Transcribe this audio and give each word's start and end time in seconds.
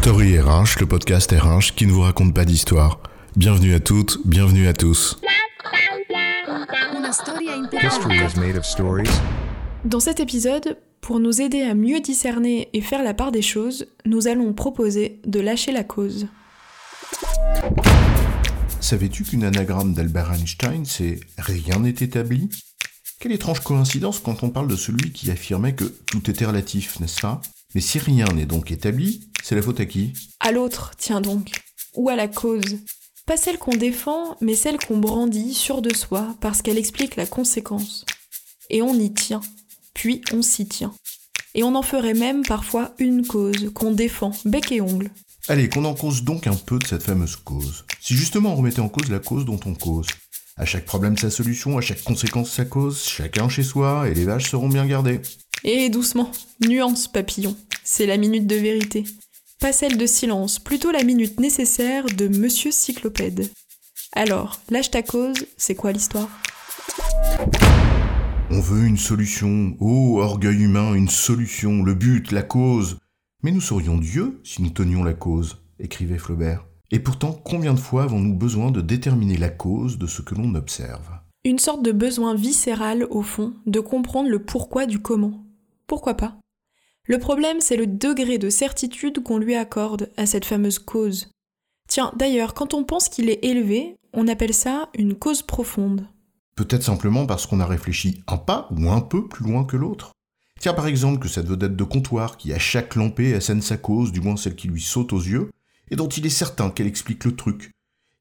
Story 0.00 0.38
RH, 0.38 0.78
le 0.78 0.86
podcast 0.86 1.32
RH 1.32 1.74
qui 1.74 1.84
ne 1.84 1.90
vous 1.90 2.02
raconte 2.02 2.32
pas 2.32 2.44
d'histoire. 2.44 3.00
Bienvenue 3.34 3.74
à 3.74 3.80
toutes, 3.80 4.20
bienvenue 4.24 4.68
à 4.68 4.72
tous. 4.72 5.20
History 7.82 8.16
is 8.16 8.38
made 8.38 8.56
of 8.56 8.64
stories. 8.64 9.10
Dans 9.84 9.98
cet 9.98 10.20
épisode, 10.20 10.78
pour 11.00 11.18
nous 11.18 11.40
aider 11.40 11.62
à 11.62 11.74
mieux 11.74 11.98
discerner 12.00 12.68
et 12.72 12.80
faire 12.80 13.02
la 13.02 13.12
part 13.12 13.32
des 13.32 13.42
choses, 13.42 13.88
nous 14.06 14.28
allons 14.28 14.52
proposer 14.52 15.20
de 15.26 15.40
lâcher 15.40 15.72
la 15.72 15.82
cause. 15.82 16.28
Savais-tu 18.80 19.24
qu'une 19.24 19.42
anagramme 19.42 19.94
d'Albert 19.94 20.32
Einstein, 20.32 20.84
c'est 20.84 21.18
rien 21.38 21.80
n'est 21.80 21.90
établi 21.90 22.48
Quelle 23.18 23.32
étrange 23.32 23.60
coïncidence 23.60 24.20
quand 24.20 24.44
on 24.44 24.50
parle 24.50 24.68
de 24.68 24.76
celui 24.76 25.10
qui 25.10 25.28
affirmait 25.32 25.74
que 25.74 25.84
tout 25.84 26.30
était 26.30 26.46
relatif, 26.46 27.00
n'est-ce 27.00 27.20
pas? 27.20 27.40
Mais 27.74 27.80
si 27.82 27.98
rien 27.98 28.26
n'est 28.26 28.46
donc 28.46 28.70
établi, 28.70 29.28
c'est 29.42 29.54
la 29.54 29.62
faute 29.62 29.80
à 29.80 29.86
qui? 29.86 30.14
À 30.40 30.52
l'autre, 30.52 30.92
tiens 30.96 31.20
donc. 31.20 31.50
Ou 31.94 32.08
à 32.08 32.16
la 32.16 32.26
cause. 32.26 32.78
Pas 33.26 33.36
celle 33.36 33.58
qu'on 33.58 33.76
défend, 33.76 34.36
mais 34.40 34.54
celle 34.54 34.78
qu'on 34.78 34.96
brandit 34.96 35.52
sûre 35.52 35.82
de 35.82 35.94
soi 35.94 36.34
parce 36.40 36.62
qu'elle 36.62 36.78
explique 36.78 37.16
la 37.16 37.26
conséquence. 37.26 38.06
Et 38.70 38.80
on 38.80 38.94
y 38.94 39.12
tient. 39.12 39.42
Puis 39.92 40.22
on 40.32 40.40
s'y 40.40 40.66
tient. 40.66 40.94
Et 41.54 41.62
on 41.62 41.74
en 41.74 41.82
ferait 41.82 42.14
même 42.14 42.42
parfois 42.42 42.94
une 42.98 43.26
cause 43.26 43.70
qu'on 43.74 43.92
défend, 43.92 44.32
bec 44.46 44.72
et 44.72 44.80
ongle. 44.80 45.10
Allez, 45.48 45.68
qu'on 45.68 45.84
en 45.84 45.94
cause 45.94 46.22
donc 46.22 46.46
un 46.46 46.54
peu 46.54 46.78
de 46.78 46.86
cette 46.86 47.02
fameuse 47.02 47.36
cause. 47.36 47.84
Si 48.00 48.14
justement 48.14 48.52
on 48.52 48.56
remettait 48.56 48.80
en 48.80 48.88
cause 48.88 49.10
la 49.10 49.18
cause 49.18 49.44
dont 49.44 49.60
on 49.66 49.74
cause. 49.74 50.06
À 50.56 50.64
chaque 50.64 50.86
problème 50.86 51.18
sa 51.18 51.30
solution, 51.30 51.76
à 51.76 51.80
chaque 51.80 52.02
conséquence 52.02 52.50
sa 52.50 52.64
cause, 52.64 53.02
chacun 53.02 53.48
chez 53.48 53.62
soi, 53.62 54.08
et 54.08 54.14
les 54.14 54.24
vaches 54.24 54.50
seront 54.50 54.68
bien 54.68 54.86
gardées. 54.86 55.20
Et 55.64 55.90
doucement, 55.90 56.30
nuance 56.66 57.08
papillon, 57.08 57.56
c'est 57.82 58.06
la 58.06 58.16
minute 58.16 58.46
de 58.46 58.54
vérité. 58.54 59.04
Pas 59.60 59.72
celle 59.72 59.98
de 59.98 60.06
silence, 60.06 60.60
plutôt 60.60 60.92
la 60.92 61.02
minute 61.02 61.40
nécessaire 61.40 62.04
de 62.06 62.28
Monsieur 62.28 62.70
Cyclopède. 62.70 63.50
Alors, 64.12 64.60
lâche 64.70 64.92
ta 64.92 65.02
cause, 65.02 65.46
c'est 65.56 65.74
quoi 65.74 65.90
l'histoire? 65.90 66.28
On 68.50 68.60
veut 68.60 68.86
une 68.86 68.96
solution, 68.96 69.76
ô 69.80 70.20
orgueil 70.20 70.62
humain, 70.62 70.94
une 70.94 71.08
solution, 71.08 71.82
le 71.82 71.94
but, 71.94 72.30
la 72.30 72.42
cause. 72.42 72.98
Mais 73.42 73.50
nous 73.50 73.60
serions 73.60 73.98
Dieu 73.98 74.40
si 74.44 74.62
nous 74.62 74.70
tenions 74.70 75.02
la 75.02 75.12
cause, 75.12 75.58
écrivait 75.80 76.18
Flaubert. 76.18 76.64
Et 76.92 77.00
pourtant, 77.00 77.32
combien 77.32 77.74
de 77.74 77.80
fois 77.80 78.04
avons-nous 78.04 78.34
besoin 78.34 78.70
de 78.70 78.80
déterminer 78.80 79.36
la 79.36 79.50
cause 79.50 79.98
de 79.98 80.06
ce 80.06 80.22
que 80.22 80.34
l'on 80.34 80.54
observe? 80.54 81.10
Une 81.44 81.58
sorte 81.58 81.82
de 81.82 81.92
besoin 81.92 82.34
viscéral, 82.34 83.06
au 83.10 83.22
fond, 83.22 83.54
de 83.66 83.80
comprendre 83.80 84.30
le 84.30 84.42
pourquoi 84.42 84.86
du 84.86 85.00
comment. 85.00 85.44
Pourquoi 85.88 86.14
pas 86.14 86.36
Le 87.06 87.18
problème, 87.18 87.60
c'est 87.60 87.76
le 87.76 87.86
degré 87.86 88.36
de 88.36 88.50
certitude 88.50 89.22
qu'on 89.22 89.38
lui 89.38 89.56
accorde 89.56 90.10
à 90.18 90.26
cette 90.26 90.44
fameuse 90.44 90.78
cause. 90.78 91.32
Tiens, 91.88 92.12
d'ailleurs, 92.14 92.52
quand 92.52 92.74
on 92.74 92.84
pense 92.84 93.08
qu'il 93.08 93.30
est 93.30 93.42
élevé, 93.42 93.96
on 94.12 94.28
appelle 94.28 94.52
ça 94.52 94.90
une 94.94 95.14
cause 95.14 95.40
profonde. 95.40 96.06
Peut-être 96.54 96.82
simplement 96.82 97.24
parce 97.24 97.46
qu'on 97.46 97.60
a 97.60 97.66
réfléchi 97.66 98.22
un 98.26 98.36
pas 98.36 98.68
ou 98.70 98.90
un 98.90 99.00
peu 99.00 99.26
plus 99.26 99.46
loin 99.46 99.64
que 99.64 99.78
l'autre. 99.78 100.12
Tiens 100.60 100.74
par 100.74 100.86
exemple 100.86 101.20
que 101.20 101.28
cette 101.28 101.46
vedette 101.46 101.76
de 101.76 101.84
comptoir 101.84 102.36
qui 102.36 102.52
à 102.52 102.58
chaque 102.58 102.94
lampée 102.94 103.34
assène 103.34 103.62
sa 103.62 103.78
cause, 103.78 104.12
du 104.12 104.20
moins 104.20 104.36
celle 104.36 104.56
qui 104.56 104.68
lui 104.68 104.82
saute 104.82 105.14
aux 105.14 105.20
yeux, 105.20 105.50
et 105.90 105.96
dont 105.96 106.08
il 106.08 106.26
est 106.26 106.30
certain 106.30 106.68
qu'elle 106.68 106.86
explique 106.86 107.24
le 107.24 107.34
truc. 107.34 107.70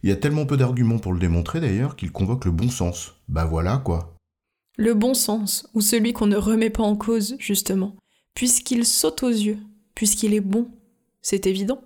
Il 0.04 0.10
y 0.10 0.14
a 0.14 0.16
tellement 0.16 0.45
peu 0.45 0.56
d'arguments 0.56 1.00
pour 1.00 1.12
le 1.12 1.20
démontrer 1.20 1.60
d'ailleurs 1.60 1.98
qu'il 1.98 2.14
convoque 2.14 2.45
le 2.45 2.52
bon 2.52 2.70
sens. 2.70 3.16
Bah 3.28 3.44
voilà 3.44 3.78
quoi. 3.78 4.17
Le 4.78 4.94
bon 4.94 5.16
sens, 5.16 5.67
ou 5.73 5.81
celui 5.81 6.14
qu'on 6.14 6.28
ne 6.28 6.38
remet 6.38 6.70
pas 6.70 6.83
en 6.83 6.95
cause, 6.95 7.36
justement, 7.39 7.95
puisqu'il 8.36 8.86
saute 8.86 9.23
aux 9.23 9.30
yeux, 9.30 9.58
puisqu'il 9.95 10.36
est 10.36 10.39
bon. 10.39 10.70
C'est 11.23 11.47
évident. 11.47 11.81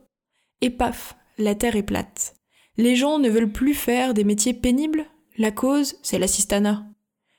Et 0.60 0.70
paf, 0.70 1.16
la 1.38 1.56
terre 1.56 1.78
est 1.78 1.84
plate. 1.84 2.36
Les 2.76 2.98
gens 2.98 3.18
ne 3.18 3.30
veulent 3.30 3.52
plus 3.52 3.74
faire 3.74 4.14
des 4.14 4.26
métiers 4.26 4.54
pénibles. 4.54 5.06
La 5.38 5.52
cause, 5.52 5.96
c'est 6.04 6.20
l'assistanat. 6.20 6.86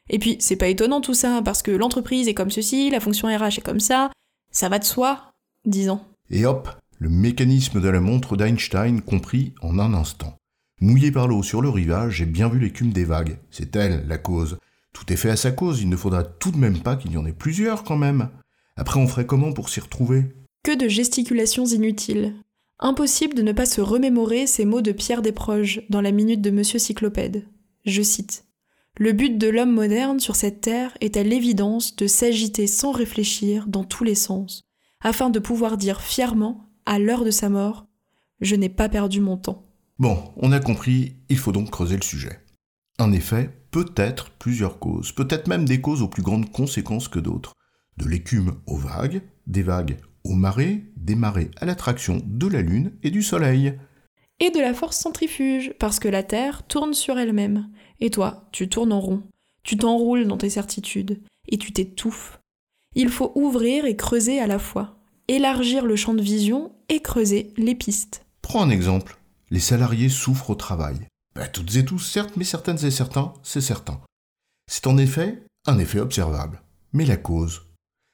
Et 0.09 0.19
puis, 0.19 0.37
c'est 0.41 0.57
pas 0.57 0.69
étonnant 0.69 1.03
tout 1.03 1.13
ça, 1.13 1.43
parce 1.45 1.61
que 1.61 1.71
l'entreprise 1.71 2.29
est 2.29 2.35
comme 2.35 2.51
ceci, 2.51 2.89
la 2.89 3.01
fonction 3.01 3.29
RH 3.29 3.59
est 3.59 3.65
comme 3.65 3.79
ça, 3.79 4.11
ça 4.51 4.71
va 4.71 4.79
de 4.79 4.85
soi, 4.85 5.33
disons. 5.67 6.01
Et 6.31 6.47
hop, 6.47 6.71
le 6.99 7.11
mécanisme 7.11 7.81
de 7.81 7.89
la 7.89 8.01
montre 8.01 8.39
d'Einstein 8.39 9.03
compris 9.03 9.53
en 9.61 9.79
un 9.79 9.93
instant. 9.93 10.35
Mouillé 10.81 11.13
par 11.13 11.29
l'eau 11.29 11.43
sur 11.43 11.61
le 11.61 11.69
rivage, 11.69 12.15
j'ai 12.15 12.27
bien 12.27 12.49
vu 12.49 12.59
l'écume 12.59 12.93
des 12.93 13.05
vagues. 13.05 13.39
C'est 13.51 13.77
elle, 13.77 14.07
la 14.09 14.17
cause. 14.17 14.57
Tout 14.93 15.13
est 15.13 15.17
fait 15.17 15.31
à 15.31 15.37
sa 15.37 15.51
cause, 15.51 15.81
il 15.81 15.89
ne 15.89 15.97
faudra 15.97 16.23
tout 16.23 16.51
de 16.51 16.59
même 16.59 16.81
pas 16.81 16.97
qu'il 16.97 17.13
y 17.13 17.17
en 17.17 17.27
ait 17.27 17.33
plusieurs 17.33 17.85
quand 17.85 17.97
même. 17.97 18.29
Après, 18.77 19.01
on 19.01 19.09
ferait 19.09 19.27
comment 19.27 19.53
pour 19.53 19.69
s'y 19.69 19.81
retrouver? 19.81 20.35
Que 20.63 20.77
de 20.77 20.89
gesticulations 20.89 21.67
inutiles. 21.67 22.35
Impossible 22.79 23.35
de 23.35 23.43
ne 23.43 23.53
pas 23.53 23.67
se 23.67 23.81
remémorer 23.81 24.47
ces 24.47 24.65
mots 24.65 24.83
de 24.83 24.93
Pierre 24.93 25.23
Desproges 25.23 25.83
dans 25.89 26.01
la 26.01 26.13
minute 26.13 26.41
de 26.41 26.51
Monsieur 26.51 26.79
Cyclopède. 26.79 27.47
Je 27.85 28.03
cite. 28.03 28.45
Le 28.99 29.13
but 29.13 29.39
de 29.39 29.49
l'homme 29.49 29.73
moderne 29.73 30.21
sur 30.21 30.37
cette 30.37 30.61
terre 30.61 30.97
est 31.01 31.17
à 31.17 31.23
l'évidence 31.23 31.97
de 31.97 32.07
s'agiter 32.07 32.67
sans 32.67 32.93
réfléchir 32.93 33.67
dans 33.67 33.85
tous 33.85 34.05
les 34.05 34.15
sens, 34.15 34.65
afin 35.01 35.31
de 35.31 35.39
pouvoir 35.39 35.77
dire 35.77 36.03
fièrement, 36.03 36.69
à 36.85 36.99
l'heure 36.99 37.25
de 37.25 37.31
sa 37.31 37.49
mort, 37.49 37.87
je 38.41 38.55
n'ai 38.55 38.69
pas 38.69 38.89
perdu 38.89 39.21
mon 39.21 39.37
temps. 39.37 39.65
Bon, 39.99 40.33
on 40.37 40.53
a 40.53 40.61
compris, 40.61 41.17
il 41.29 41.39
faut 41.39 41.53
donc 41.53 41.71
creuser 41.71 41.97
le 41.97 42.03
sujet. 42.03 42.41
En 42.99 43.13
effet, 43.13 43.51
peut-être 43.73 44.31
plusieurs 44.31 44.79
causes, 44.79 45.11
peut-être 45.11 45.49
même 45.49 45.65
des 45.65 45.81
causes 45.81 46.03
aux 46.03 46.09
plus 46.09 46.23
grandes 46.23 46.53
conséquences 46.53 47.09
que 47.09 47.19
d'autres. 47.19 47.55
De 47.97 48.07
l'écume 48.07 48.53
aux 48.67 48.77
vagues, 48.77 49.23
des 49.49 49.63
vagues 49.63 49.97
aux 50.25 50.35
marées, 50.35 50.85
des 50.97 51.17
marées 51.17 51.51
à 51.57 51.67
l'attraction 51.67 52.23
de 52.25 52.47
la 52.47 52.63
Lune 52.63 52.93
et 53.03 53.11
du 53.11 53.23
Soleil. 53.23 53.79
Et 54.39 54.51
de 54.51 54.61
la 54.61 54.75
force 54.75 54.99
centrifuge, 54.99 55.75
parce 55.79 55.99
que 55.99 56.09
la 56.09 56.23
Terre 56.23 56.67
tourne 56.67 56.95
sur 56.95 57.19
elle-même, 57.19 57.69
et 58.01 58.11
toi, 58.11 58.49
tu 58.53 58.69
tournes 58.69 58.93
en 58.93 59.01
rond, 59.01 59.23
tu 59.65 59.77
t'enroules 59.77 60.27
dans 60.27 60.39
tes 60.39 60.51
certitudes, 60.51 61.21
et 61.49 61.59
tu 61.59 61.73
t'étouffes. 61.73 62.41
Il 62.95 63.09
faut 63.09 63.33
ouvrir 63.35 63.85
et 63.85 63.97
creuser 63.97 64.39
à 64.39 64.47
la 64.47 64.59
fois, 64.59 64.99
élargir 65.29 65.85
le 65.85 65.97
champ 65.97 66.15
de 66.15 66.23
vision 66.23 66.73
et 66.89 67.01
creuser 67.01 67.53
les 67.57 67.75
pistes. 67.75 68.27
Prends 68.43 68.63
un 68.63 68.71
exemple. 68.71 69.19
Les 69.51 69.61
salariés 69.61 70.09
souffrent 70.09 70.51
au 70.51 70.55
travail. 70.55 70.97
Ben, 71.35 71.49
toutes 71.51 71.75
et 71.77 71.85
tous, 71.85 71.99
certes, 71.99 72.37
mais 72.37 72.45
certaines 72.45 72.85
et 72.85 72.91
certains, 72.91 73.33
c'est 73.43 73.61
certain. 73.61 74.01
C'est 74.71 74.87
en 74.87 74.99
effet 74.99 75.43
un 75.67 75.79
effet 75.79 76.01
observable. 76.01 76.63
Mais 76.93 77.07
la 77.07 77.17
cause? 77.17 77.63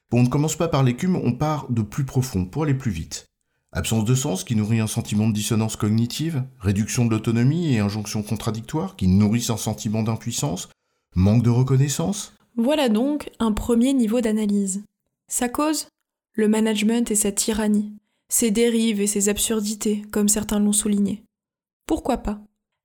Bon, 0.09 0.19
on 0.19 0.23
ne 0.23 0.29
commence 0.29 0.55
pas 0.55 0.67
par 0.67 0.83
l'écume, 0.83 1.17
on 1.17 1.33
part 1.33 1.69
de 1.69 1.81
plus 1.81 2.05
profond 2.05 2.45
pour 2.45 2.63
aller 2.63 2.73
plus 2.73 2.91
vite. 2.91 3.25
Absence 3.71 4.05
de 4.05 4.15
sens 4.15 4.43
qui 4.43 4.55
nourrit 4.55 4.79
un 4.79 4.87
sentiment 4.87 5.27
de 5.27 5.33
dissonance 5.33 5.75
cognitive, 5.75 6.43
réduction 6.59 7.05
de 7.05 7.11
l'autonomie 7.11 7.73
et 7.73 7.79
injonction 7.79 8.23
contradictoire 8.23 8.95
qui 8.95 9.07
nourrissent 9.07 9.51
un 9.51 9.57
sentiment 9.57 10.01
d'impuissance, 10.01 10.69
manque 11.15 11.43
de 11.43 11.49
reconnaissance? 11.49 12.33
Voilà 12.55 12.89
donc 12.89 13.29
un 13.39 13.51
premier 13.51 13.93
niveau 13.93 14.21
d'analyse. 14.21 14.83
Sa 15.27 15.49
cause? 15.49 15.87
Le 16.33 16.47
management 16.47 17.11
et 17.11 17.15
sa 17.15 17.31
tyrannie, 17.31 17.93
ses 18.29 18.49
dérives 18.49 19.01
et 19.01 19.07
ses 19.07 19.29
absurdités, 19.29 20.03
comme 20.11 20.29
certains 20.29 20.59
l'ont 20.59 20.73
souligné. 20.73 21.23
Pourquoi 21.85 22.17
pas? 22.17 22.39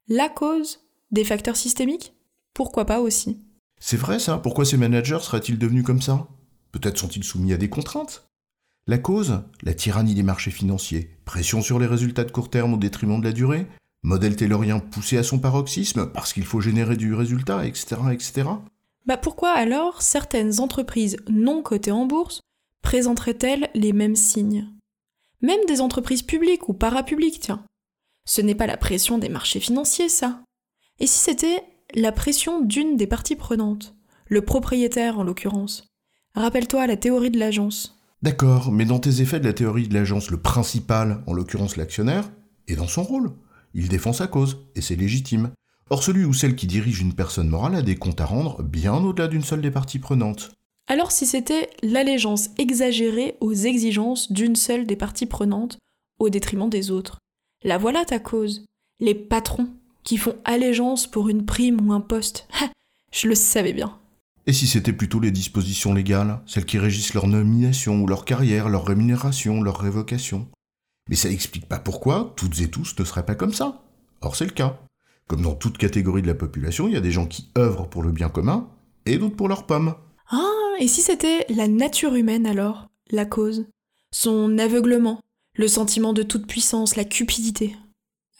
La 0.09 0.29
cause 0.29 0.81
Des 1.13 1.25
facteurs 1.25 1.57
systémiques? 1.57 2.13
Pourquoi 2.53 2.85
pas 2.85 3.01
aussi? 3.01 3.39
C'est 3.81 3.97
vrai 3.97 4.19
ça. 4.19 4.37
Pourquoi 4.37 4.67
ces 4.67 4.77
managers 4.77 5.21
seraient-ils 5.23 5.59
devenus 5.59 5.83
comme 5.83 6.03
ça? 6.03 6.29
Peut-être 6.73 6.99
sont-ils 6.99 7.25
soumis 7.25 7.55
à 7.55 7.57
des 7.57 7.71
contraintes? 7.71 8.29
La 8.87 8.99
cause? 8.99 9.41
La 9.63 9.73
tyrannie 9.73 10.15
des 10.15 10.23
marchés 10.23 10.51
financiers, 10.51 11.09
pression 11.25 11.63
sur 11.63 11.79
les 11.79 11.87
résultats 11.87 12.25
de 12.25 12.33
court 12.33 12.51
terme 12.51 12.75
au 12.75 12.77
détriment 12.77 13.19
de 13.19 13.25
la 13.25 13.33
durée, 13.33 13.67
modèle 14.03 14.37
taylorien 14.37 14.79
poussé 14.79 15.17
à 15.17 15.23
son 15.23 15.39
paroxysme 15.39 16.11
parce 16.13 16.35
qu'il 16.35 16.45
faut 16.45 16.61
générer 16.61 16.99
du 16.99 17.15
résultat, 17.15 17.65
etc. 17.65 17.97
etc. 18.13 18.43
Bah 19.07 19.17
pourquoi 19.17 19.53
alors 19.53 20.03
certaines 20.03 20.61
entreprises 20.61 21.17
non 21.31 21.63
cotées 21.63 21.93
en 21.93 22.05
bourse 22.05 22.43
présenteraient-elles 22.83 23.71
les 23.75 23.95
mêmes 23.95 24.17
signes? 24.17 24.69
Même 25.41 25.65
des 25.67 25.81
entreprises 25.81 26.23
publiques 26.23 26.69
ou 26.69 26.75
parapubliques, 26.75 27.41
tiens. 27.41 27.65
Ce 28.27 28.41
n'est 28.41 28.55
pas 28.55 28.67
la 28.67 28.77
pression 28.77 29.19
des 29.19 29.29
marchés 29.29 29.61
financiers, 29.61 30.09
ça. 30.09 30.43
Et 30.99 31.07
si 31.07 31.19
c'était 31.19 31.63
la 31.95 32.13
pression 32.13 32.61
d'une 32.61 32.97
des 32.97 33.07
parties 33.07 33.37
prenantes, 33.37 33.95
le 34.27 34.43
propriétaire 34.43 35.19
en 35.19 35.25
l'occurrence 35.25 35.85
Rappelle-toi 36.35 36.87
la 36.87 36.97
théorie 36.97 37.31
de 37.31 37.39
l'agence. 37.39 38.01
D'accord, 38.23 38.73
mais 38.73 38.87
dans 38.87 38.99
tes 38.99 39.21
effets 39.21 39.39
de 39.39 39.47
la 39.47 39.53
théorie 39.53 39.87
de 39.87 39.95
l'agence, 39.95 40.31
le 40.31 40.41
principal, 40.41 41.23
en 41.27 41.33
l'occurrence 41.33 41.77
l'actionnaire, 41.77 42.31
est 42.67 42.77
dans 42.77 42.89
son 42.89 43.03
rôle. 43.03 43.33
Il 43.75 43.89
défend 43.89 44.13
sa 44.13 44.27
cause, 44.27 44.67
et 44.75 44.81
c'est 44.81 44.97
légitime. 44.97 45.51
Or 45.91 46.03
celui 46.03 46.25
ou 46.25 46.33
celle 46.33 46.57
qui 46.57 46.67
dirige 46.67 47.01
une 47.01 47.13
personne 47.13 47.49
morale 47.49 47.75
a 47.75 47.83
des 47.83 47.97
comptes 47.97 48.21
à 48.21 48.25
rendre 48.25 48.63
bien 48.63 48.95
au-delà 48.95 49.29
d'une 49.29 49.45
seule 49.45 49.61
des 49.61 49.71
parties 49.71 49.99
prenantes. 49.99 50.53
Alors 50.87 51.13
si 51.13 51.27
c'était 51.27 51.71
l'allégeance 51.83 52.51
exagérée 52.59 53.37
aux 53.41 53.53
exigences 53.53 54.33
d'une 54.33 54.57
seule 54.57 54.87
des 54.87 54.97
parties 54.97 55.27
prenantes, 55.27 55.79
au 56.19 56.31
détriment 56.31 56.71
des 56.71 56.91
autres 56.91 57.19
La 57.67 57.79
voilà 57.79 58.05
ta 58.05 58.19
cause. 58.19 58.67
Les 59.01 59.15
patrons, 59.15 59.71
qui 60.03 60.19
font 60.19 60.37
allégeance 60.45 61.07
pour 61.07 61.31
une 61.31 61.47
prime 61.47 61.81
ou 61.89 61.95
un 61.95 62.03
poste. 62.03 62.47
Je 63.13 63.27
le 63.27 63.35
savais 63.35 63.73
bien. 63.73 63.99
Et 64.47 64.53
si 64.53 64.67
c'était 64.67 64.93
plutôt 64.93 65.19
les 65.19 65.31
dispositions 65.31 65.95
légales, 65.95 66.43
celles 66.45 66.67
qui 66.67 66.79
régissent 66.79 67.15
leur 67.15 67.27
nomination 67.27 68.03
ou 68.03 68.07
leur 68.07 68.27
carrière, 68.27 68.69
leur 68.69 68.85
rémunération, 68.85 69.63
leur 69.63 69.81
révocation? 69.81 70.47
Mais 71.09 71.17
ça 71.17 71.31
n'explique 71.31 71.67
pas 71.67 71.79
pourquoi 71.79 72.35
toutes 72.37 72.61
et 72.61 72.69
tous 72.69 72.95
ne 72.99 73.05
seraient 73.05 73.25
pas 73.25 73.35
comme 73.35 73.55
ça. 73.55 73.83
Or, 74.21 74.37
c'est 74.37 74.45
le 74.45 74.51
cas. 74.51 74.79
Comme 75.27 75.41
dans 75.41 75.55
toute 75.55 75.79
catégorie 75.79 76.21
de 76.21 76.27
la 76.27 76.35
population, 76.35 76.87
il 76.87 76.93
y 76.93 76.99
a 76.99 77.01
des 77.01 77.13
gens 77.13 77.27
qui 77.27 77.49
œuvrent 77.57 77.89
pour 77.89 78.03
le 78.03 78.13
bien 78.13 78.29
commun 78.29 78.69
et 79.07 79.17
d'autres 79.17 79.37
pour 79.37 79.49
leurs 79.49 79.65
pommes. 79.65 79.95
Ah, 80.29 80.75
et 80.81 80.89
si 80.89 81.01
c'était 81.01 81.47
la 81.49 81.67
nature 81.67 82.15
humaine 82.15 82.47
alors, 82.47 82.89
la 83.11 83.25
cause? 83.25 83.67
Son 84.13 84.59
aveuglement, 84.59 85.21
le 85.55 85.69
sentiment 85.69 86.13
de 86.13 86.23
toute 86.23 86.47
puissance, 86.47 86.97
la 86.97 87.05
cupidité 87.05 87.77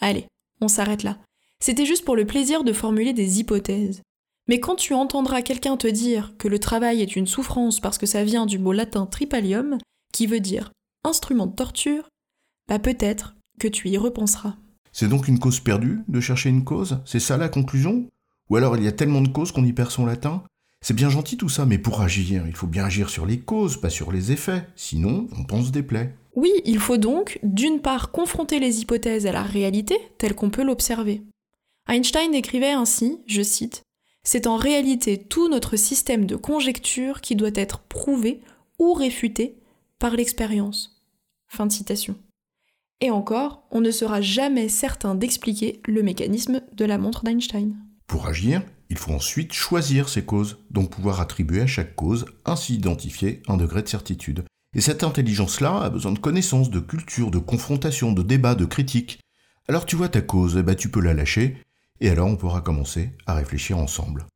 Allez, 0.01 0.27
on 0.61 0.69
s'arrête 0.69 1.03
là. 1.03 1.19
C'était 1.61 1.87
juste 1.87 2.05
pour 2.05 2.17
le 2.17 2.27
plaisir 2.27 2.65
de 2.65 2.73
formuler 2.73 3.13
des 3.13 3.41
hypothèses. 3.41 4.03
Mais 4.49 4.61
quand 4.61 4.75
tu 4.75 4.93
entendras 4.93 5.43
quelqu'un 5.43 5.77
te 5.77 5.87
dire 5.87 6.35
que 6.37 6.49
le 6.49 6.59
travail 6.59 7.01
est 7.01 7.17
une 7.17 7.27
souffrance 7.27 7.81
parce 7.81 7.97
que 7.97 8.07
ça 8.07 8.25
vient 8.25 8.45
du 8.45 8.59
mot 8.59 8.73
latin 8.73 9.07
tripalium, 9.07 9.79
qui 10.13 10.27
veut 10.27 10.41
dire 10.41 10.73
instrument 11.05 11.47
de 11.47 11.55
torture, 11.55 12.09
bah 12.69 12.79
peut-être 12.79 13.35
que 13.59 13.69
tu 13.69 13.89
y 13.89 13.97
repenseras. 13.97 14.57
C'est 14.93 15.09
donc 15.09 15.29
une 15.29 15.39
cause 15.39 15.61
perdue 15.61 16.03
de 16.09 16.21
chercher 16.21 16.51
une 16.51 16.65
cause? 16.65 16.99
C'est 17.07 17.21
ça 17.21 17.37
la 17.37 17.49
conclusion? 17.49 18.09
Ou 18.51 18.57
alors 18.57 18.77
il 18.77 18.85
y 18.85 18.89
a 18.89 18.93
tellement 18.93 19.23
de 19.23 19.29
causes 19.29 19.53
qu'on 19.53 19.65
y 19.65 19.73
perd 19.73 19.91
son 19.91 20.07
latin? 20.07 20.45
C'est 20.87 20.93
bien 20.93 21.09
gentil 21.09 21.39
tout 21.39 21.49
ça, 21.49 21.65
mais 21.65 21.79
pour 21.79 22.03
agir, 22.03 22.47
il 22.47 22.55
faut 22.55 22.67
bien 22.67 22.85
agir 22.85 23.09
sur 23.09 23.25
les 23.25 23.41
causes, 23.41 23.81
pas 23.81 23.89
sur 23.89 24.13
les 24.13 24.33
effets. 24.33 24.67
Sinon, 24.77 25.29
on 25.35 25.45
pense 25.45 25.73
des 25.73 25.83
plaies. 25.83 26.15
Oui, 26.35 26.53
il 26.67 26.79
faut 26.79 26.99
donc, 26.99 27.39
d'une 27.43 27.81
part, 27.81 28.11
confronter 28.11 28.59
les 28.59 28.83
hypothèses 28.83 29.27
à 29.27 29.33
la 29.33 29.45
réalité 29.45 29.97
telle 30.19 30.35
qu'on 30.35 30.51
peut 30.51 30.63
l'observer. 30.63 31.23
Einstein 31.89 32.35
écrivait 32.35 32.73
ainsi, 32.73 33.19
je 33.27 33.41
cite, 33.41 33.83
C'est 34.25 34.47
en 34.47 34.57
réalité 34.57 35.17
tout 35.17 35.49
notre 35.49 35.77
système 35.77 36.27
de 36.27 36.37
conjecture 36.37 37.23
qui 37.23 37.35
doit 37.35 37.49
être 37.55 37.79
prouvé 37.81 38.43
ou 38.79 38.93
réfuté 38.93 39.57
par 39.99 40.15
l'expérience. 40.15 41.03
Fin 41.49 41.65
de 41.65 41.73
citation. 41.73 42.15
Et 43.01 43.11
encore, 43.11 43.67
on 43.71 43.81
ne 43.81 43.91
sera 43.91 44.21
jamais 44.21 44.69
certain 44.69 45.15
d'expliquer 45.15 45.81
le 45.87 46.03
mécanisme 46.03 46.61
de 46.75 46.85
la 46.85 46.99
montre 46.99 47.25
d'Einstein. 47.25 47.75
Pour 48.07 48.27
agir, 48.27 48.61
il 48.91 48.99
faut 48.99 49.13
ensuite 49.13 49.53
choisir 49.53 50.09
ces 50.09 50.25
causes, 50.25 50.59
donc 50.71 50.91
pouvoir 50.91 51.21
attribuer 51.21 51.63
à 51.63 51.67
chaque 51.67 51.95
cause 51.95 52.27
ainsi 52.45 52.75
identifier 52.75 53.43
un 53.49 53.57
degré 53.57 53.83
de 53.83 53.89
certitude. 53.89 54.45
Et 54.75 54.81
cette 54.81 55.05
intelligence-là 55.05 55.83
a 55.83 55.91
besoin 55.91 56.13
de 56.13 56.19
connaissances, 56.19 56.71
de 56.71 56.81
culture, 56.81 57.31
de 57.31 57.39
confrontation, 57.39 58.13
de 58.13 58.23
débat, 58.23 58.55
de 58.55 58.65
critique. 58.65 59.21
Alors 59.69 59.87
tu 59.87 59.97
vois 59.97 60.09
ta 60.09 60.21
cause, 60.21 60.57
eh 60.59 60.63
ben, 60.63 60.75
tu 60.75 60.91
peux 60.91 61.01
la 61.01 61.15
lâcher, 61.15 61.57
et 62.01 62.11
alors 62.11 62.29
on 62.29 62.37
pourra 62.37 62.61
commencer 62.61 63.11
à 63.27 63.35
réfléchir 63.35 63.79
ensemble. 63.79 64.27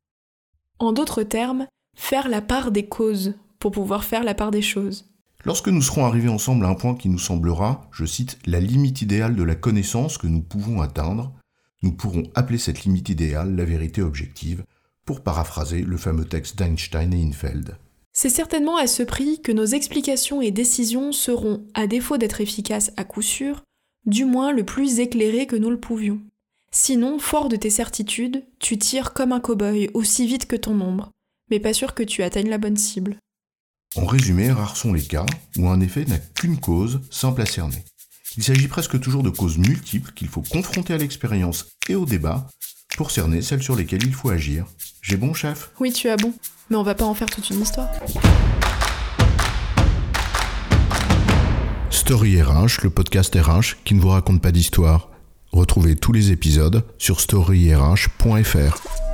En 0.79 0.93
d'autres 0.93 1.25
termes, 1.25 1.67
faire 1.97 2.29
la 2.29 2.41
part 2.41 2.71
des 2.71 2.87
causes 2.87 3.35
pour 3.59 3.73
pouvoir 3.73 4.05
faire 4.05 4.23
la 4.23 4.35
part 4.35 4.53
des 4.53 4.63
choses. 4.63 5.07
Lorsque 5.45 5.69
nous 5.69 5.83
serons 5.83 6.05
arrivés 6.05 6.29
ensemble 6.29 6.65
à 6.65 6.69
un 6.69 6.75
point 6.75 6.95
qui 6.95 7.09
nous 7.09 7.19
semblera, 7.19 7.89
je 7.93 8.05
cite, 8.05 8.39
la 8.47 8.61
limite 8.61 9.03
idéale 9.03 9.37
de 9.37 9.43
la 9.43 9.55
connaissance 9.55 10.19
que 10.19 10.27
nous 10.27 10.43
pouvons 10.43 10.81
atteindre, 10.81 11.33
nous 11.83 11.93
pourrons 11.93 12.25
appeler 12.35 12.59
cette 12.59 12.85
limite 12.85 13.09
idéale 13.09 13.55
la 13.55 13.65
vérité 13.65 14.03
objective, 14.03 14.65
pour 15.05 15.23
paraphraser 15.23 15.83
le 15.83 15.97
fameux 15.97 16.27
texte 16.27 16.59
d'Einstein 16.59 17.15
et 17.15 17.25
Infeld. 17.25 17.77
C'est 18.13 18.29
certainement 18.29 18.77
à 18.77 18.87
ce 18.87 19.03
prix 19.03 19.41
que 19.41 19.53
nos 19.53 19.65
explications 19.65 20.43
et 20.43 20.51
décisions 20.51 21.13
seront, 21.13 21.65
à 21.75 21.87
défaut 21.87 22.19
d'être 22.19 22.41
efficaces 22.41 22.93
à 22.97 23.05
coup 23.05 23.23
sûr, 23.23 23.63
du 24.07 24.25
moins 24.25 24.53
le 24.53 24.65
plus 24.65 24.99
éclairées 25.01 25.47
que 25.47 25.57
nous 25.57 25.71
le 25.71 25.81
pouvions. 25.81 26.21
Sinon, 26.71 27.19
fort 27.19 27.49
de 27.49 27.57
tes 27.57 27.71
certitudes, 27.71 28.45
tu 28.59 28.77
tires 28.77 29.13
comme 29.13 29.33
un 29.33 29.41
cow-boy 29.41 29.91
aussi 29.95 30.27
vite 30.27 30.47
que 30.47 30.57
ton 30.57 30.79
ombre, 30.81 31.11
mais 31.51 31.61
pas 31.61 31.73
sûr 31.73 31.95
que 31.95 32.03
tu 32.03 32.23
atteignes 32.23 32.51
la 32.51 32.59
bonne 32.59 32.77
cible. 32.77 33.17
En 33.97 34.05
résumé, 34.05 34.51
rares 34.51 34.77
sont 34.77 34.93
les 34.93 35.03
cas 35.03 35.25
où 35.57 35.69
un 35.69 35.81
effet 35.81 36.05
n'a 36.05 36.19
qu'une 36.19 36.61
cause 36.61 37.01
simple 37.11 37.41
à 37.41 37.47
cerner. 37.47 37.83
Il 38.39 38.45
s'agit 38.45 38.69
presque 38.69 39.01
toujours 39.01 39.25
de 39.25 39.31
causes 39.31 39.59
multiples 39.59 40.13
qu'il 40.15 40.29
faut 40.29 40.43
confronter 40.43 40.95
à 40.95 40.97
l'expérience 40.97 41.67
et 41.89 41.97
au 41.97 42.05
débat 42.05 42.47
pour 42.97 43.11
cerner 43.11 43.43
celles 43.43 43.65
sur 43.65 43.75
lesquelles 43.75 44.05
il 44.05 44.15
faut 44.15 44.31
agir. 44.31 44.65
J'ai 45.03 45.17
bon, 45.17 45.35
chef? 45.35 45.73
Oui, 45.81 45.93
tu 45.93 46.09
as 46.09 46.17
bon, 46.17 46.33
mais 46.71 46.77
on 46.77 46.85
va 46.85 46.95
pas 46.95 47.05
en 47.05 47.15
faire 47.15 47.29
toute 47.29 47.51
une 47.51 47.61
histoire. 47.61 47.89
Story 51.91 52.41
RH, 52.41 52.85
le 52.85 52.91
podcast 52.91 53.35
RH 53.35 53.83
qui 53.85 53.95
ne 53.95 54.01
vous 54.01 54.11
raconte 54.11 54.41
pas 54.41 54.53
d'histoire. 54.53 55.11
Retrouvez 55.51 55.97
tous 55.97 56.13
les 56.13 56.31
épisodes 56.31 56.85
sur 56.97 57.21
storyrh.fr. 57.21 59.08